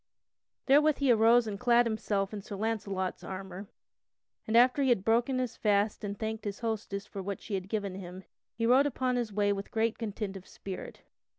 [0.65, 3.67] Therewith he arose and clad himself in Sir Launcelot's armor,
[4.47, 7.69] and after he had broken his fast he thanked his hostess for what she had
[7.69, 8.23] given him,
[8.57, 11.03] and rode upon his way with great content of spirit.